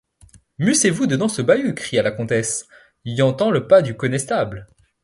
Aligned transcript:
Mussez-vous 0.57 1.05
dedans 1.05 1.27
ce 1.27 1.43
bahut, 1.43 1.75
cria 1.75 2.01
la 2.01 2.09
comtesse; 2.09 2.65
i’entends 3.05 3.51
le 3.51 3.67
pas 3.67 3.83
du 3.83 3.95
connestable. 3.95 4.65